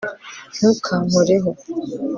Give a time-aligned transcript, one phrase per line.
[0.57, 1.49] ntukankoreho